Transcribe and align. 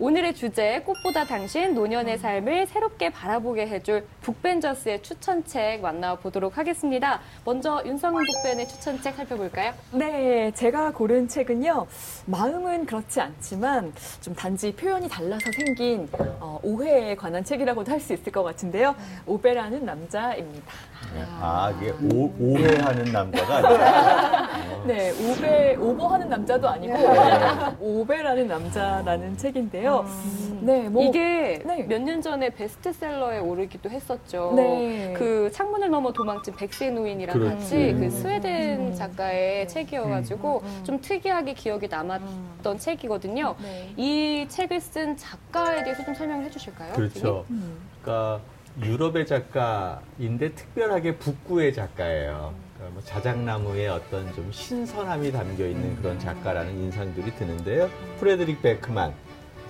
오늘의 0.00 0.34
주제 0.34 0.80
꽃보다 0.80 1.26
당신 1.26 1.74
노년의 1.74 2.16
삶을 2.16 2.66
새롭게 2.68 3.10
바라보게 3.10 3.66
해줄 3.66 4.06
북벤저스의 4.22 5.02
추천책 5.02 5.82
만나보도록 5.82 6.56
하겠습니다. 6.56 7.20
먼저 7.44 7.82
윤성은 7.84 8.22
북벤의 8.24 8.66
추천책 8.66 9.14
살펴볼까요? 9.14 9.74
네, 9.92 10.52
제가 10.52 10.92
고른 10.92 11.28
책은요. 11.28 11.86
마음은 12.24 12.86
그렇지 12.86 13.20
않지만 13.20 13.92
좀 14.22 14.34
단지 14.34 14.72
표현이 14.74 15.06
달라서 15.10 15.44
생긴 15.54 16.08
어, 16.40 16.58
오해에 16.62 17.14
관한 17.14 17.44
책이라고도 17.44 17.92
할 17.92 18.00
수 18.00 18.14
있을 18.14 18.32
것 18.32 18.42
같은데요. 18.42 18.94
오베라는 19.26 19.84
남자입니다. 19.84 20.72
아, 21.38 21.70
이게 21.76 21.90
오, 22.14 22.32
오해하는 22.40 23.04
남자가 23.12 23.56
아니라. 23.56 24.48
네, 24.86 25.10
오베 25.10 25.76
오버하는 25.76 26.30
남자도 26.30 26.66
아니고 26.66 26.94
오베라는 27.80 28.48
남자라는 28.48 29.36
책인데요. 29.36 29.89
네, 30.60 30.88
뭐 30.88 31.02
이게 31.04 31.62
네. 31.64 31.82
몇년 31.84 32.20
전에 32.20 32.50
베스트셀러에 32.50 33.38
오르기도 33.38 33.90
했었죠. 33.90 34.52
네. 34.54 35.14
그 35.16 35.50
창문을 35.52 35.90
넘어 35.90 36.12
도망친 36.12 36.54
백세 36.54 36.90
노인이랑 36.90 37.38
그렇지. 37.38 37.54
같이 37.56 37.96
그 37.98 38.10
스웨덴 38.10 38.94
작가의 38.94 39.68
책이어가지고 39.68 40.62
좀 40.84 41.00
특이하게 41.00 41.54
기억에 41.54 41.86
남았던 41.88 42.78
책이거든요. 42.78 43.54
네. 43.62 43.92
이 43.96 44.46
책을 44.48 44.80
쓴 44.80 45.16
작가에 45.16 45.82
대해서 45.82 46.04
좀 46.04 46.14
설명해 46.14 46.50
주실까요? 46.50 46.92
그렇죠. 46.92 47.44
음. 47.50 47.78
그러니까 48.02 48.40
유럽의 48.82 49.26
작가인데 49.26 50.54
특별하게 50.54 51.16
북구의 51.16 51.72
작가예요. 51.74 52.54
그러니까 52.74 52.94
뭐 52.94 53.02
자작나무의 53.02 53.88
어떤 53.88 54.32
좀 54.34 54.50
신선함이 54.52 55.32
담겨 55.32 55.66
있는 55.66 55.96
그런 55.96 56.18
작가라는 56.18 56.72
인상들이 56.78 57.34
드는데요. 57.34 57.88
프레드릭 58.18 58.62
베크만. 58.62 59.12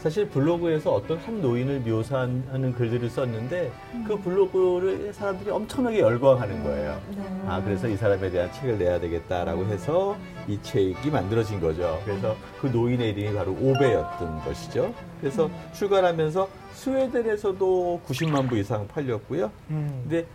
사실 0.02 0.26
블로그에서 0.30 0.94
어떤 0.94 1.18
한 1.18 1.42
노인을 1.42 1.80
묘사하는 1.80 2.72
글들을 2.72 3.10
썼는데 3.10 3.70
그 4.08 4.18
블로그를 4.18 5.12
사람들이 5.12 5.50
엄청나게 5.50 6.00
열광하는 6.00 6.64
거예요. 6.64 6.98
아, 7.46 7.62
그래서 7.62 7.86
이 7.86 7.96
사람에 7.96 8.30
대한 8.30 8.50
책을 8.50 8.78
내야 8.78 8.98
되겠다라고 8.98 9.66
해서 9.66 10.16
이 10.48 10.58
책이 10.62 11.10
만들어진 11.10 11.60
거죠. 11.60 12.00
그래서 12.06 12.34
그 12.62 12.68
노인의 12.68 13.10
이름이 13.10 13.34
바로 13.34 13.52
오베였던 13.52 14.40
것이죠. 14.40 14.94
그래서 15.20 15.50
출간하면서 15.74 16.48
스웨덴에서도 16.72 18.00
90만 18.06 18.48
부 18.48 18.56
이상 18.56 18.88
팔렸고요. 18.88 19.50
음. 19.68 20.00
근데 20.08 20.26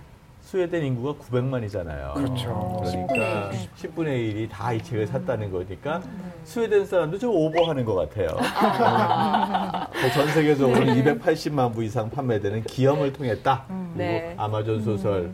스웨덴 0.46 0.84
인구가 0.86 1.20
900만이잖아요. 1.26 2.14
그렇죠. 2.14 2.80
그러니까 2.84 3.50
10분의 3.78 4.08
1이 4.36 4.50
다 4.50 4.74
이 4.74 4.82
책을 4.82 5.08
샀다는 5.08 5.52
거니까 5.52 6.02
스웨덴 6.44 6.86
사람도 6.86 7.18
좀 7.18 7.32
오버하는 7.34 7.84
것 7.84 7.96
같아요. 7.96 8.28
어, 8.30 10.10
전 10.14 10.28
세계적으로 10.30 10.76
280만 10.86 11.74
부 11.74 11.84
이상 11.84 12.10
판매되는 12.12 12.64
기염을 12.64 13.14
토했다. 13.14 13.64
그리고 13.68 13.94
네. 13.96 14.36
아마존 14.38 14.82
소설 14.84 15.32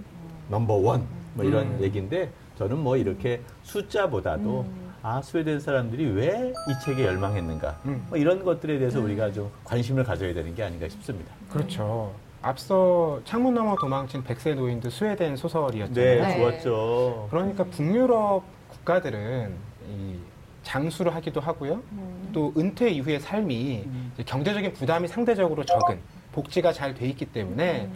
넘버 0.50 0.74
원 0.76 1.22
뭐 1.34 1.46
이런 1.46 1.64
음. 1.66 1.80
얘기인데 1.82 2.30
저는 2.58 2.78
뭐 2.78 2.98
이렇게 2.98 3.40
숫자보다도 3.64 4.66
아 5.02 5.22
스웨덴 5.22 5.62
사람들이 5.62 6.06
왜 6.12 6.52
이 6.52 6.86
책에 6.86 7.06
열광했는가 7.06 7.80
음. 7.86 8.06
뭐 8.10 8.18
이런 8.18 8.44
것들에 8.44 8.78
대해서 8.78 9.00
우리가 9.00 9.32
좀 9.32 9.50
관심을 9.64 10.04
가져야 10.04 10.34
되는 10.34 10.54
게 10.54 10.62
아닌가 10.64 10.90
싶습니다. 10.90 11.32
그렇죠. 11.50 12.12
앞서 12.42 13.22
창문 13.24 13.54
너머 13.54 13.76
도망친 13.80 14.24
백세 14.24 14.54
노인도 14.56 14.90
스웨덴 14.90 15.36
소설이었잖아요. 15.36 16.22
네, 16.22 16.28
네. 16.28 16.38
좋았죠. 16.38 17.28
그러니까 17.30 17.64
북유럽 17.66 18.44
국가들은 18.70 19.54
이 19.90 20.16
장수를 20.64 21.14
하기도 21.16 21.40
하고요. 21.40 21.82
또 22.34 22.54
은퇴 22.58 22.90
이후의 22.90 23.20
삶이 23.20 23.86
이제 24.14 24.24
경제적인 24.24 24.74
부담이 24.74 25.08
상대적으로 25.08 25.64
적은 25.66 26.00
복지가 26.32 26.72
잘 26.74 26.96
돼 26.96 27.08
있기 27.08 27.26
때문에 27.26 27.90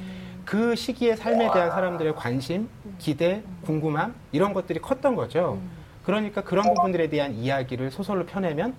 그 0.46 0.76
시기의 0.76 1.18
삶에 1.18 1.52
대한 1.52 1.72
사람들의 1.72 2.16
관심, 2.16 2.70
기대, 3.00 3.42
궁금함 3.64 4.14
이런 4.32 4.54
것들이 4.54 4.80
컸던 4.80 5.16
거죠. 5.16 5.60
그러니까 6.04 6.42
그런 6.42 6.66
부분들에 6.76 7.10
대한 7.10 7.34
이야기를 7.34 7.90
소설로 7.90 8.26
펴내면 8.28 8.76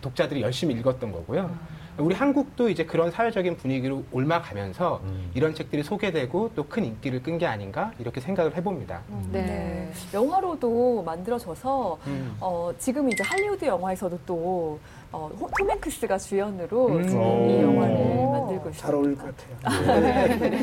독자들이 0.00 0.40
열심히 0.40 0.74
읽었던 0.76 1.12
거고요. 1.12 1.50
우리 1.98 2.14
한국도 2.14 2.68
이제 2.70 2.84
그런 2.84 3.10
사회적인 3.10 3.56
분위기로 3.58 4.02
옮아가면서 4.12 5.00
음. 5.04 5.30
이런 5.34 5.54
책들이 5.54 5.82
소개되고 5.82 6.50
또 6.54 6.64
큰 6.70 6.84
인기를 6.84 7.22
끈 7.22 7.36
게 7.36 7.46
아닌가 7.46 7.90
이렇게 7.98 8.20
생각을 8.20 8.54
해봅니다. 8.56 9.00
네. 9.32 9.90
영화로도 10.14 11.02
만들어져서 11.04 11.98
음. 12.06 12.36
어, 12.40 12.70
지금 12.78 13.10
이제 13.10 13.22
할리우드 13.24 13.64
영화에서도 13.64 14.18
또 14.26 14.78
어, 15.12 15.28
호- 15.40 15.48
톰 15.58 15.68
행크스가 15.70 16.18
주연으로 16.18 16.86
음. 16.88 17.02
지금 17.08 17.20
오. 17.20 17.46
이 17.50 17.62
영화를 17.62 17.94
만들고 17.96 18.68
있습니다. 18.68 18.72
잘 18.76 18.94
어울릴 18.94 19.16
것 19.16 19.34
같아요. 19.36 20.60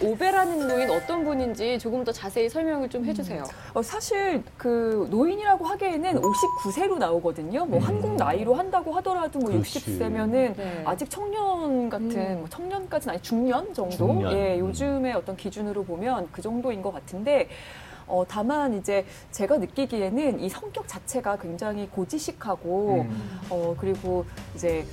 오베라는 0.02 0.68
노인 0.68 0.90
어떤 0.90 1.24
분인지 1.24 1.78
조금 1.78 2.04
더 2.04 2.12
자세히 2.12 2.48
설명을 2.48 2.88
좀 2.88 3.04
해주세요. 3.04 3.44
어, 3.72 3.82
사실 3.82 4.42
그 4.56 5.08
노인이라고 5.10 5.64
하기에는 5.64 6.20
59세로 6.20 6.98
나오거든요. 6.98 7.64
뭐 7.66 7.78
음. 7.78 7.84
한국 7.84 8.14
나이로 8.16 8.54
한다고 8.54 8.92
하더라도 8.96 9.38
뭐 9.40 9.50
그렇지. 9.50 9.80
60세면은 9.80 10.43
네. 10.52 10.82
아직 10.84 11.08
청년 11.10 11.88
같은 11.88 12.10
음. 12.10 12.38
뭐 12.40 12.48
청년까지는 12.48 13.14
아니 13.14 13.22
중년 13.22 13.72
정도. 13.72 13.96
중년. 13.96 14.32
예, 14.32 14.54
음. 14.54 14.60
요즘의 14.60 15.14
어떤 15.14 15.36
기준으로 15.36 15.84
보면 15.84 16.28
그 16.32 16.42
정도인 16.42 16.82
것 16.82 16.92
같은데. 16.92 17.48
어, 18.06 18.22
다만 18.28 18.74
이제 18.74 19.06
제가 19.30 19.56
느끼기에는 19.56 20.38
이 20.38 20.48
성격 20.50 20.86
자체가 20.86 21.38
굉장히 21.38 21.88
고지식하고 21.88 23.06
음. 23.08 23.40
어, 23.48 23.74
그리고 23.78 24.26
이제 24.54 24.84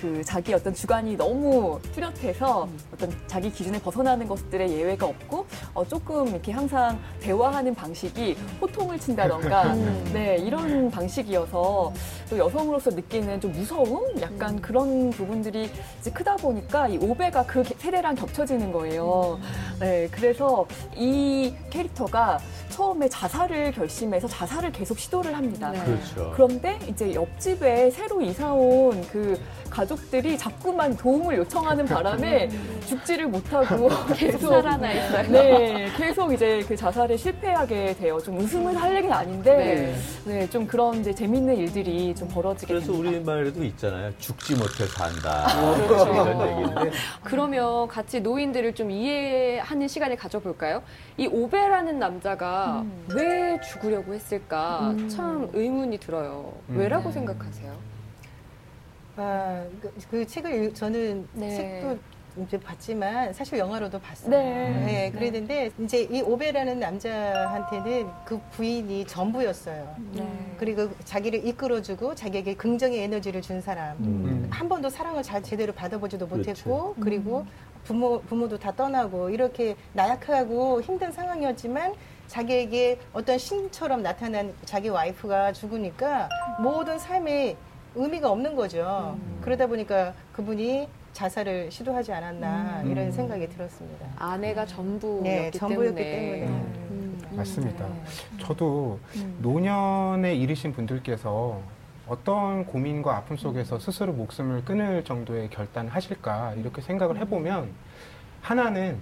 그 0.00 0.22
자기 0.24 0.52
어떤 0.54 0.74
주관이 0.74 1.16
너무 1.16 1.80
뚜렷해서 1.94 2.68
어떤 2.92 3.12
자기 3.26 3.50
기준에 3.50 3.80
벗어나는 3.80 4.26
것들에 4.28 4.70
예외가 4.70 5.06
없고 5.06 5.46
어, 5.74 5.86
조금 5.86 6.28
이렇게 6.28 6.52
항상 6.52 6.98
대화하는 7.20 7.74
방식이 7.74 8.36
호통을 8.60 8.98
친다던가 8.98 9.74
네 10.12 10.36
이런 10.36 10.90
방식이어서 10.90 11.92
또 12.30 12.38
여성으로서 12.38 12.90
느끼는 12.90 13.40
좀 13.40 13.52
무서움 13.52 14.20
약간 14.20 14.60
그런 14.60 15.10
부분들이 15.10 15.70
이제 16.00 16.10
크다 16.10 16.36
보니까 16.36 16.88
이 16.88 16.98
오베가 16.98 17.44
그 17.46 17.64
세대랑 17.64 18.14
겹쳐지는 18.16 18.72
거예요. 18.72 19.38
네 19.80 20.08
그래서 20.10 20.66
이 20.94 21.54
캐릭터가 21.70 22.38
처음에 22.70 23.08
자살을 23.08 23.72
결심해서 23.72 24.28
자살을 24.28 24.72
계속 24.72 24.98
시도를 24.98 25.34
합니다. 25.34 25.70
네. 25.70 25.82
그렇죠. 25.84 26.32
그런데 26.34 26.78
이제 26.88 27.14
옆집에 27.14 27.90
새로 27.90 28.20
이사 28.20 28.52
온그 28.52 29.40
가족들이 29.76 30.38
자꾸만 30.38 30.96
도움을 30.96 31.36
요청하는 31.36 31.84
바람에 31.84 32.48
죽지를 32.86 33.26
못하고 33.26 33.90
계속 34.16 34.48
살아나 34.48 34.90
있어요. 34.90 35.30
네, 35.30 35.90
계속 35.98 36.32
이제 36.32 36.64
그 36.66 36.74
자살에 36.74 37.14
실패하게 37.14 37.96
돼요. 37.96 38.18
좀 38.18 38.38
웃음을 38.38 38.74
할 38.74 38.96
얘기는 38.96 39.14
아닌데, 39.14 39.94
네, 40.24 40.48
좀 40.48 40.66
그런 40.66 41.00
이제 41.00 41.14
재밌는 41.14 41.56
일들이 41.56 42.14
좀 42.14 42.26
벌어지게 42.28 42.72
그래서 42.72 42.92
됩니다. 42.92 43.10
우리 43.10 43.20
말에도 43.22 43.62
있잖아요. 43.64 44.12
죽지 44.18 44.54
못해 44.54 44.86
산다. 44.86 45.46
그렇죠. 45.86 46.10
이런 46.10 46.48
얘기인데 46.48 46.90
그러면 47.22 47.86
같이 47.88 48.20
노인들을 48.20 48.74
좀 48.74 48.90
이해하는 48.90 49.88
시간을 49.88 50.16
가져볼까요? 50.16 50.82
이 51.18 51.26
오베라는 51.26 51.98
남자가 51.98 52.80
음. 52.80 53.04
왜 53.14 53.60
죽으려고 53.60 54.14
했을까 54.14 54.90
음. 54.92 55.08
참 55.10 55.50
의문이 55.52 55.98
들어요. 55.98 56.54
음. 56.70 56.78
왜라고 56.78 57.08
네. 57.08 57.12
생각하세요? 57.12 57.95
아, 59.16 59.64
그, 59.80 59.92
그 60.10 60.26
책을 60.26 60.64
읽- 60.64 60.74
저는 60.74 61.26
네. 61.32 61.50
책도 61.56 61.98
이제 62.44 62.60
봤지만 62.60 63.32
사실 63.32 63.58
영화로도 63.58 63.98
봤어요. 63.98 64.28
네. 64.30 64.70
네, 64.84 65.10
그랬는데 65.10 65.70
이제 65.78 66.02
이 66.02 66.20
오베라는 66.20 66.78
남자한테는 66.78 68.10
그 68.26 68.38
부인이 68.50 69.06
전부였어요. 69.06 69.96
네. 70.12 70.54
그리고 70.58 70.90
자기를 71.04 71.46
이끌어주고 71.46 72.14
자기에게 72.14 72.54
긍정의 72.54 73.00
에너지를 73.04 73.40
준 73.40 73.62
사람. 73.62 73.96
음. 74.00 74.48
한 74.50 74.68
번도 74.68 74.90
사랑을 74.90 75.22
잘 75.22 75.42
제대로 75.42 75.72
받아보지도 75.72 76.28
그렇죠. 76.28 76.50
못했고 76.50 76.94
그리고 77.00 77.46
부모 77.84 78.20
부모도 78.20 78.58
다 78.58 78.70
떠나고 78.70 79.30
이렇게 79.30 79.74
나약하고 79.94 80.82
힘든 80.82 81.10
상황이었지만 81.12 81.94
자기에게 82.26 82.98
어떤 83.14 83.38
신처럼 83.38 84.02
나타난 84.02 84.52
자기 84.66 84.90
와이프가 84.90 85.52
죽으니까 85.54 86.28
모든 86.60 86.98
삶에 86.98 87.56
의미가 87.96 88.30
없는 88.30 88.54
거죠. 88.54 89.16
그러다 89.40 89.66
보니까 89.66 90.12
그분이 90.32 90.88
자살을 91.14 91.70
시도하지 91.70 92.12
않았나 92.12 92.82
음. 92.84 92.90
이런 92.90 93.10
생각이 93.10 93.48
들었습니다. 93.48 94.06
아내가 94.16 94.66
전부였기 94.66 95.22
네, 95.28 95.50
전부였기 95.50 95.96
때문에. 95.96 96.40
때문에. 96.40 96.46
음. 96.90 97.18
맞습니다. 97.32 97.86
네. 97.88 98.02
저도 98.38 99.00
노년에 99.40 100.34
이르신 100.34 100.74
분들께서 100.74 101.60
어떤 102.06 102.66
고민과 102.66 103.16
아픔 103.16 103.36
속에서 103.36 103.78
스스로 103.78 104.12
목숨을 104.12 104.64
끊을 104.64 105.02
정도의 105.04 105.48
결단을 105.50 105.90
하실까 105.90 106.54
이렇게 106.54 106.82
생각을 106.82 107.18
해보면 107.18 107.70
하나는 108.42 108.98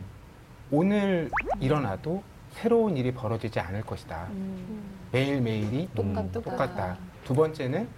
오늘 0.70 1.30
일어나도 1.60 2.22
새로운 2.52 2.96
일이 2.96 3.12
벌어지지 3.12 3.58
않을 3.58 3.82
것이다. 3.82 4.28
매일매일이 5.10 5.88
똑같, 5.94 6.20
음. 6.24 6.32
똑같다. 6.32 6.56
똑같다. 6.56 6.98
두 7.24 7.34
번째는 7.34 7.88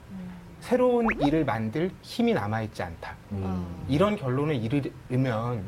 새로운 0.61 1.06
일을 1.20 1.44
만들 1.44 1.91
힘이 2.03 2.35
남아있지 2.35 2.82
않다. 2.82 3.14
음. 3.32 3.67
이런 3.88 4.17
결론을 4.17 4.55
이르면 4.56 5.64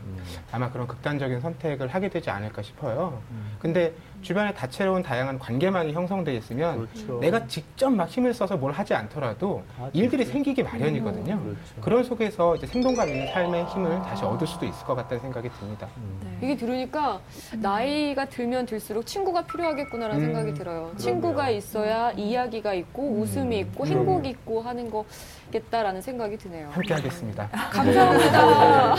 아마 0.52 0.70
그런 0.70 0.86
극단적인 0.86 1.40
선택을 1.40 1.88
하게 1.88 2.08
되지 2.08 2.30
않을까 2.30 2.62
싶어요. 2.62 3.20
근데 3.58 3.92
주변에 4.22 4.52
다채로운 4.52 5.02
다양한 5.02 5.38
관계망이 5.38 5.92
형성돼 5.92 6.34
있으면 6.36 6.88
그렇죠. 6.92 7.20
내가 7.20 7.46
직접 7.46 7.90
막 7.90 8.08
힘을 8.08 8.34
써서 8.34 8.56
뭘 8.56 8.72
하지 8.72 8.94
않더라도 8.94 9.62
아, 9.78 9.88
일들이. 9.92 10.24
생기기 10.24 10.62
마련이거든요. 10.62 11.38
그렇죠. 11.40 11.58
그런 11.80 12.04
속에서 12.04 12.56
이제 12.56 12.66
생동감 12.66 13.08
있는 13.08 13.32
삶의 13.32 13.64
힘을 13.66 13.98
다시 14.02 14.24
얻을 14.24 14.46
수도 14.46 14.66
있을 14.66 14.84
것 14.86 14.94
같다는 14.94 15.20
생각이 15.22 15.48
듭니다. 15.58 15.88
음. 15.96 16.38
이게 16.42 16.56
들으니까 16.56 17.20
나이가 17.56 18.24
들면 18.26 18.66
들수록 18.66 19.06
친구가 19.06 19.42
필요하겠구나라는 19.46 20.20
음, 20.20 20.26
생각이 20.26 20.54
들어요. 20.54 20.92
친구가 20.96 21.50
있어야 21.50 22.10
이야기가 22.12 22.74
있고 22.74 23.20
웃음이 23.20 23.58
있고 23.60 23.86
행복이 23.86 24.28
있고 24.30 24.60
하는 24.60 24.90
거겠다라는 24.90 26.02
생각이 26.02 26.36
드네요. 26.36 26.68
함께 26.70 26.94
하겠습니다. 26.94 27.47
감사합니다. 27.52 28.94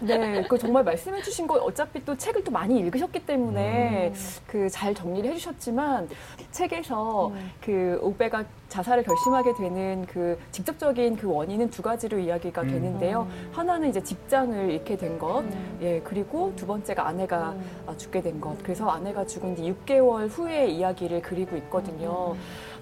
네. 0.00 0.18
네, 0.18 0.44
그 0.48 0.56
정말 0.58 0.84
말씀해주신 0.84 1.46
거 1.46 1.54
어차피 1.56 2.04
또 2.04 2.16
책을 2.16 2.44
또 2.44 2.50
많이 2.52 2.78
읽으셨기 2.78 3.26
때문에 3.26 4.12
그잘 4.46 4.94
정리를 4.94 5.30
해주셨지만 5.30 6.08
책에서 6.52 7.32
그 7.60 7.98
오베가 8.00 8.44
자살을 8.68 9.02
결심하게 9.02 9.54
되는 9.54 10.06
그 10.06 10.38
직접적인 10.52 11.16
그 11.16 11.28
원인은 11.28 11.70
두 11.70 11.82
가지로 11.82 12.18
이야기가 12.18 12.62
음. 12.62 12.68
되는데요. 12.68 13.26
하나는 13.52 13.88
이제 13.88 14.02
직장을 14.02 14.70
잃게 14.70 14.96
된 14.96 15.18
것, 15.18 15.40
음. 15.40 15.78
예 15.82 16.00
그리고 16.04 16.52
두 16.54 16.66
번째가 16.66 17.06
아내가 17.06 17.54
아, 17.86 17.96
죽게 17.96 18.20
된 18.20 18.40
것. 18.40 18.56
그래서 18.62 18.88
아내가 18.88 19.26
죽은 19.26 19.56
뒤 19.56 19.74
6개월 19.86 20.28
후의 20.28 20.76
이야기를 20.76 21.22
그리고 21.22 21.56
있거든요. 21.56 22.36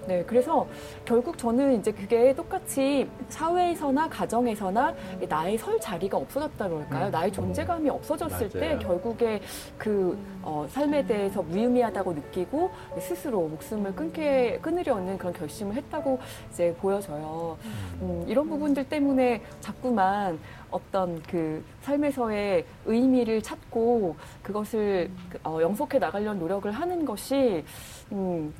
네, 0.07 0.23
그래서 0.25 0.65
결국 1.03 1.37
저는 1.37 1.79
이제 1.79 1.91
그게 1.91 2.33
똑같이 2.33 3.09
사회에서나 3.27 4.07
가정에서나 4.07 4.95
나의 5.27 5.57
설 5.57 5.77
자리가 5.79 6.17
없어졌다 6.17 6.69
그럴까요? 6.69 7.07
음. 7.07 7.11
나의 7.11 7.31
존재감이 7.31 7.89
없어졌을 7.89 8.49
때 8.49 8.59
맞아요. 8.59 8.79
결국에 8.79 9.41
그 9.77 10.17
어, 10.41 10.65
삶에 10.69 11.05
대해서 11.05 11.41
무의미하다고 11.41 12.13
느끼고 12.13 12.71
스스로 13.01 13.49
목숨을 13.49 13.93
끊게 13.95 14.59
끊으려는 14.61 15.17
그런 15.17 15.33
결심을 15.33 15.75
했다고 15.75 16.19
이제 16.51 16.73
보여져요. 16.79 17.57
음, 18.01 18.23
이런 18.27 18.47
부분들 18.47 18.87
때문에 18.87 19.41
자꾸만 19.59 20.39
어떤 20.71 21.21
그 21.23 21.63
삶에서의 21.81 22.65
의미를 22.85 23.41
찾고 23.41 24.15
그것을 24.43 25.09
그, 25.29 25.39
어, 25.43 25.59
영속해 25.61 25.99
나가려는 25.99 26.39
노력을 26.39 26.69
하는 26.69 27.05
것이 27.05 27.63
음, 28.11 28.53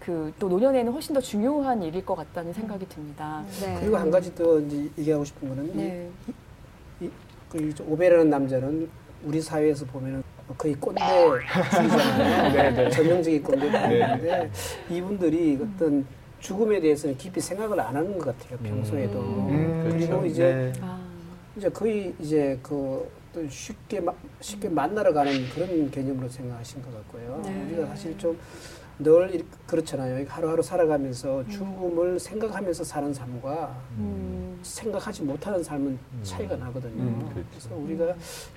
그또 0.00 0.48
노년에는 0.48 0.92
훨씬 0.92 1.14
더 1.14 1.20
중요한 1.20 1.82
일일 1.82 2.04
것 2.04 2.14
같다는 2.14 2.52
생각이 2.52 2.88
듭니다. 2.88 3.44
네. 3.60 3.76
그리고 3.80 3.96
한 3.96 4.10
가지 4.10 4.34
더 4.34 4.58
이제 4.60 4.90
얘기하고 4.98 5.24
싶은 5.24 5.48
거는 5.48 5.76
네. 5.76 6.10
그 7.48 7.58
이제 7.58 7.82
오베라는 7.84 8.30
남자는 8.30 8.88
우리 9.24 9.40
사회에서 9.40 9.84
보면은 9.86 10.22
거의 10.56 10.74
꼰대 10.74 11.00
주의잖아요. 11.74 12.52
네, 12.52 12.70
네. 12.70 12.90
전형적인 12.90 13.42
꼰대인데 13.42 14.50
이분들이 14.90 15.58
어떤 15.62 16.06
죽음에 16.40 16.80
대해서는 16.80 17.16
깊이 17.16 17.40
생각을 17.40 17.78
안 17.80 17.94
하는 17.94 18.18
것 18.18 18.36
같아요. 18.38 18.58
평소에도. 18.58 19.20
음, 19.20 19.80
그리고 19.84 20.20
그렇죠. 20.20 20.26
이제 20.26 20.72
네. 20.72 20.72
아, 21.60 21.62
이제 21.62 21.68
거의 21.68 22.14
이제 22.18 22.58
그 22.62 23.06
쉽게 23.48 24.00
마- 24.00 24.14
쉽게 24.40 24.68
만나러 24.70 25.12
가는 25.12 25.32
그런 25.50 25.90
개념으로 25.90 26.28
생각하신 26.28 26.82
것 26.82 26.92
같고요. 26.94 27.42
네. 27.44 27.66
우리가 27.68 27.86
사실 27.88 28.16
좀 28.18 28.36
늘 29.02 29.42
그렇잖아요. 29.66 30.26
하루하루 30.28 30.62
살아가면서 30.62 31.48
죽음을 31.48 32.20
생각하면서 32.20 32.84
사는 32.84 33.14
삶과 33.14 33.74
음, 33.96 34.39
생각하지 34.62 35.22
못하는 35.22 35.62
삶은 35.62 35.98
차이가 36.22 36.56
나거든요. 36.56 37.02
음, 37.02 37.30
그렇죠. 37.32 37.48
그래서 37.50 37.74
우리가 37.74 38.14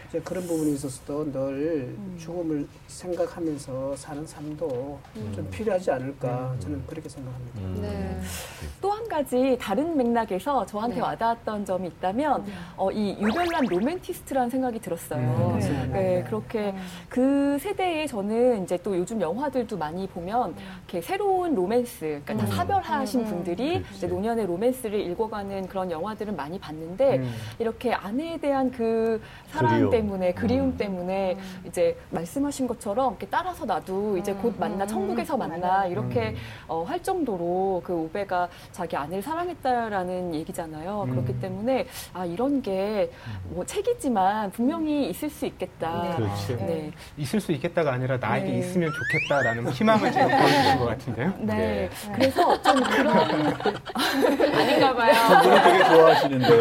이제 0.09 0.19
그런 0.21 0.45
부분에 0.47 0.71
있어서도 0.71 1.31
늘 1.31 1.95
죽음을 2.17 2.67
생각하면서 2.87 3.95
사는 3.95 4.25
삶도 4.25 4.99
좀 5.35 5.49
필요하지 5.51 5.91
않을까 5.91 6.55
저는 6.59 6.83
그렇게 6.87 7.09
생각합니다. 7.09 7.59
음. 7.59 7.77
네. 7.81 8.21
또 8.81 8.93
한 8.93 9.07
가지 9.07 9.57
다른 9.59 9.97
맥락에서 9.97 10.65
저한테 10.65 10.95
네. 10.97 11.01
와닿았던 11.01 11.65
점이 11.65 11.87
있다면 11.87 12.45
어, 12.77 12.91
이 12.91 13.17
유별난 13.19 13.65
로맨티스트라는 13.65 14.49
생각이 14.49 14.79
들었어요. 14.79 15.19
음, 15.19 15.59
네, 15.59 15.87
네. 15.87 16.23
그렇게 16.23 16.73
그 17.09 17.57
세대에 17.59 18.07
저는 18.07 18.63
이제 18.63 18.77
또 18.77 18.97
요즘 18.97 19.19
영화들도 19.19 19.77
많이 19.77 20.07
보면 20.07 20.55
이렇게 20.87 21.01
새로운 21.01 21.55
로맨스, 21.55 22.21
그러니까 22.23 22.37
다 22.37 22.43
음. 22.43 22.47
사별하신 22.47 23.19
음, 23.21 23.25
음. 23.25 23.29
분들이. 23.29 23.83
이제 23.95 24.07
노년의 24.07 24.45
로맨스를 24.45 24.99
읽어가는 24.99 25.67
그런 25.67 25.91
영화들을 25.93 26.33
많이 26.33 26.59
봤는데 26.59 27.17
음. 27.19 27.33
이렇게 27.59 27.93
아내에 27.93 28.37
대한 28.37 28.69
그 28.71 29.21
사랑 29.47 29.73
그리움. 29.75 29.91
때문에 29.91 30.33
그리움 30.33 30.67
음. 30.69 30.77
때문에 30.77 31.37
이제 31.65 31.97
말씀하신 32.09 32.67
것처럼 32.67 33.13
이렇게 33.13 33.27
따라서 33.27 33.65
나도 33.65 34.17
이제 34.17 34.33
곧 34.33 34.55
만나 34.59 34.83
음. 34.83 34.87
천국에서 34.87 35.37
만나 35.37 35.85
이렇게 35.85 36.29
음. 36.29 36.35
어, 36.67 36.83
할 36.83 37.01
정도로 37.01 37.81
그 37.85 37.93
오베가 37.93 38.49
자기 38.71 38.97
아내를 38.97 39.21
사랑했다라는 39.23 40.35
얘기잖아요. 40.35 41.03
음. 41.07 41.11
그렇기 41.11 41.39
때문에 41.39 41.85
아 42.13 42.25
이런 42.25 42.61
게 42.61 43.11
뭐 43.49 43.65
책이지만 43.65 44.51
분명히 44.51 45.09
있을 45.09 45.29
수 45.29 45.45
있겠다. 45.45 46.15
그렇지. 46.15 46.55
네. 46.57 46.91
있을 47.17 47.39
수 47.39 47.51
있겠다가 47.51 47.93
아니라 47.93 48.17
나에게 48.17 48.49
네. 48.51 48.57
있으면 48.59 48.89
좋겠다라는 48.91 49.71
희망을 49.71 50.11
제가 50.11 50.27
보여주신 50.37 50.77
것 50.79 50.85
같은데요. 50.85 51.33
네. 51.39 51.53
네. 51.55 51.89
그래서 52.15 52.61
좀 52.61 52.81
그런 52.83 53.17
아닌가 54.55 54.93
봐요. 54.95 55.13
좋아하시는데요. 55.89 56.59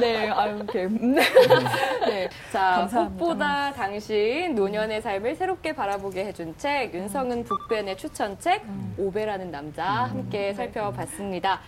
네, 0.00 0.30
아유 0.30 0.56
이렇게 0.56 0.86
네. 0.86 2.28
자, 2.52 2.76
감사합니다. 2.76 3.00
무엇보다 3.00 3.72
당신 3.74 4.54
노년의 4.54 5.02
삶을 5.02 5.36
새롭게 5.36 5.74
바라보게 5.74 6.24
해준 6.26 6.54
책, 6.56 6.94
윤성은 6.94 7.44
북벤의 7.44 7.96
추천책, 7.96 8.64
오베라는 8.96 9.50
남자 9.50 9.84
함께 9.84 10.54
살펴봤습니다. 10.54 11.60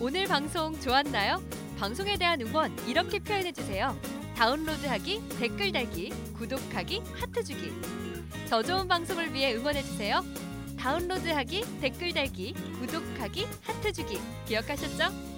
오늘 0.00 0.26
방송 0.26 0.78
좋았나요? 0.80 1.42
방송에 1.78 2.16
대한 2.16 2.40
응원 2.40 2.74
이렇게 2.86 3.18
표현해 3.18 3.52
주세요. 3.52 3.96
다운로드하기, 4.36 5.22
댓글 5.38 5.72
달기, 5.72 6.10
구독하기, 6.38 7.02
하트 7.14 7.44
주기. 7.44 7.72
더 8.48 8.62
좋은 8.62 8.88
방송을 8.88 9.34
위해 9.34 9.54
응원해 9.54 9.82
주세요. 9.82 10.22
다운로드하기, 10.78 11.80
댓글 11.80 12.14
달기, 12.14 12.54
구독하기, 12.80 13.46
하트 13.62 13.92
주기. 13.92 14.18
기억하셨죠? 14.46 15.29